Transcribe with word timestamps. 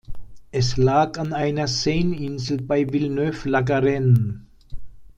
Es 0.51 0.77
lag 0.79 1.19
an 1.19 1.31
einer 1.31 1.67
Seine-Insel 1.67 2.63
bei 2.63 2.91
Villeneuve-la-Garenne. 2.91 4.47